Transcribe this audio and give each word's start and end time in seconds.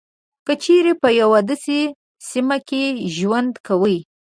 که 0.45 0.53
چېري 0.63 0.93
تاسو 0.93 1.01
په 1.01 1.09
یوه 1.21 1.39
داسې 1.49 1.79
سیمه 2.29 2.57
کې 2.67 2.83
ژوند 3.15 3.53
کوئ. 3.67 3.97